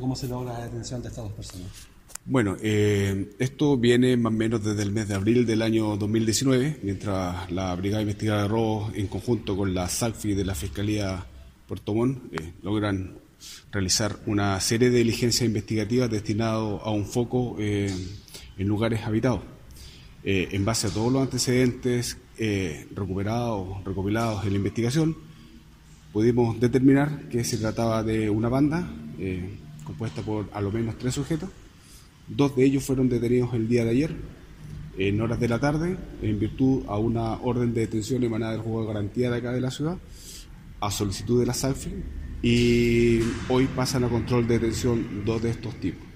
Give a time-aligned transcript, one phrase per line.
[0.00, 1.68] ¿cómo se logra la detención de estas dos personas?
[2.26, 6.80] Bueno, eh, esto viene más o menos desde el mes de abril del año 2019,
[6.82, 11.26] mientras la Brigada Investigada de Robos, en conjunto con la SACFI de la Fiscalía
[11.68, 13.18] Puerto Montt, eh, logran
[13.70, 17.94] realizar una serie de diligencias investigativas destinadas a un foco eh,
[18.56, 19.40] en lugares habitados.
[20.26, 22.16] En base a todos los antecedentes
[22.94, 25.14] recuperados, recopilados en la investigación,
[26.14, 28.88] pudimos determinar que se trataba de una banda
[29.82, 31.50] compuesta por a lo menos tres sujetos.
[32.28, 34.14] Dos de ellos fueron detenidos el día de ayer,
[34.96, 38.82] en horas de la tarde, en virtud a una orden de detención emanada del juego
[38.82, 39.98] de garantía de acá de la ciudad,
[40.80, 41.90] a solicitud de la SAFI,
[42.42, 46.06] y hoy pasan a control de detención dos de estos tipos.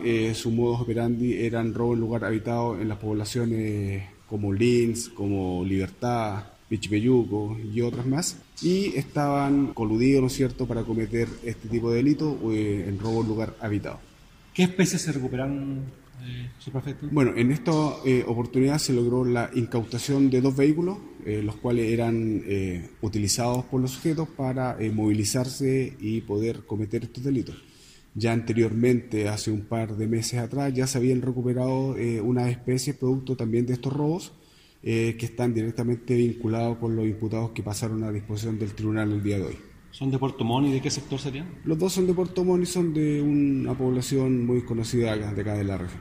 [0.00, 5.64] Eh, su modus operandi eran robo en lugar habitado en las poblaciones como Lins, como
[5.66, 11.90] Libertad, Pichipeyuco y otras más, y estaban coludidos, ¿no es cierto?, para cometer este tipo
[11.90, 14.00] de delito eh, en robo en lugar habitado.
[14.54, 15.82] ¿Qué especies se recuperaron,
[16.24, 17.08] eh, subprefecto?
[17.10, 17.72] Bueno, en esta
[18.06, 23.66] eh, oportunidad se logró la incautación de dos vehículos, eh, los cuales eran eh, utilizados
[23.66, 27.62] por los sujetos para movilizarse y poder cometer estos delitos.
[28.14, 33.36] Ya anteriormente, hace un par de meses atrás, ya se habían recuperado unas especies producto
[33.36, 34.32] también de estos robos
[34.82, 39.22] eh, que están directamente vinculados con los imputados que pasaron a disposición del tribunal el
[39.22, 39.56] día de hoy.
[39.90, 41.46] ¿Son de Puerto Montt y de qué sector serían?
[41.64, 45.40] Los dos son de Puerto Montt y son de una población muy conocida acá- de
[45.42, 46.00] acá de la región.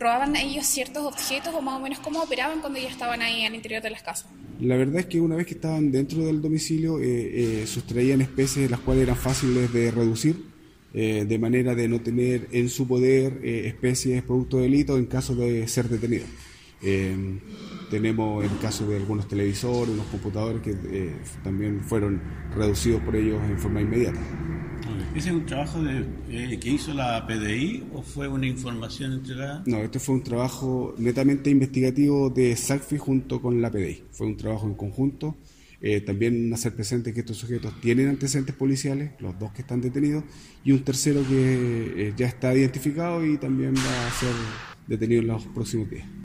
[0.00, 3.54] ¿Robaban ellos ciertos objetos o más o menos cómo operaban cuando ya estaban ahí al
[3.54, 4.30] interior de las casas?
[4.60, 8.70] La verdad es que una vez que estaban dentro del domicilio, eh, eh, sustraían especies
[8.70, 10.44] las cuales eran fáciles de reducir,
[10.94, 15.06] eh, de manera de no tener en su poder eh, especies producto de delito en
[15.06, 16.28] caso de ser detenidos.
[16.82, 17.40] Eh,
[17.90, 22.20] tenemos el caso de algunos televisores, unos computadores que eh, también fueron
[22.54, 24.20] reducidos por ellos en forma inmediata.
[25.14, 29.62] ¿Ese es un trabajo de, eh, que hizo la PDI o fue una información entregada?
[29.66, 34.04] No, este fue un trabajo netamente investigativo de SACFI junto con la PDI.
[34.12, 35.36] Fue un trabajo en conjunto.
[35.80, 40.24] Eh, también hacer presente que estos sujetos tienen antecedentes policiales, los dos que están detenidos,
[40.64, 44.32] y un tercero que eh, ya está identificado y también va a ser
[44.88, 46.08] detenido en los próximos días.